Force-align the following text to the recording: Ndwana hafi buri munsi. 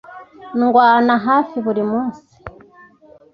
Ndwana 0.59 1.13
hafi 1.25 1.55
buri 1.65 1.83
munsi. 1.91 2.25